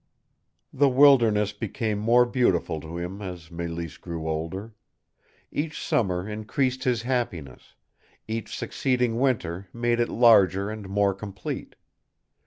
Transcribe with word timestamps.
The 0.73 0.89
wilderness 0.89 1.53
became 1.53 1.99
more 1.99 2.25
beautiful 2.25 2.81
to 2.81 2.97
him 2.97 3.21
as 3.21 3.49
Mélisse 3.49 4.01
grew 4.01 4.27
older. 4.27 4.73
Each 5.51 5.79
summer 5.85 6.27
increased 6.27 6.85
his 6.85 7.03
happiness; 7.03 7.75
each 8.27 8.57
succeeding 8.57 9.19
winter 9.19 9.67
made 9.71 9.99
it 9.99 10.09
larger 10.09 10.71
and 10.71 10.89
more 10.89 11.13
complete. 11.13 11.75